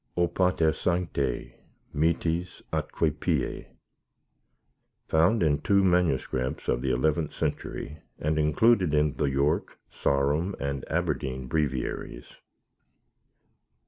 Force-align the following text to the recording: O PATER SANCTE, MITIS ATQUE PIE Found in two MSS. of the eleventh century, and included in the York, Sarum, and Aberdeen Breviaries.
O 0.17 0.27
PATER 0.27 0.73
SANCTE, 0.73 1.53
MITIS 1.93 2.63
ATQUE 2.73 3.11
PIE 3.19 3.67
Found 5.09 5.43
in 5.43 5.59
two 5.61 5.83
MSS. 5.83 6.67
of 6.67 6.81
the 6.81 6.89
eleventh 6.89 7.33
century, 7.35 7.99
and 8.17 8.39
included 8.39 8.95
in 8.95 9.13
the 9.17 9.25
York, 9.29 9.77
Sarum, 9.91 10.55
and 10.59 10.85
Aberdeen 10.89 11.45
Breviaries. 11.45 12.37